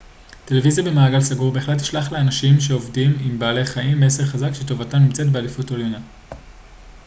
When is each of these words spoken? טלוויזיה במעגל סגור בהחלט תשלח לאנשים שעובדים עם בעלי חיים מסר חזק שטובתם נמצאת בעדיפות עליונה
טלוויזיה 0.45 0.83
במעגל 0.83 1.21
סגור 1.21 1.51
בהחלט 1.51 1.77
תשלח 1.79 2.11
לאנשים 2.11 2.59
שעובדים 2.59 3.17
עם 3.21 3.39
בעלי 3.39 3.65
חיים 3.65 3.99
מסר 4.01 4.25
חזק 4.25 4.53
שטובתם 4.53 4.97
נמצאת 4.97 5.31
בעדיפות 5.31 5.71
עליונה 5.71 5.99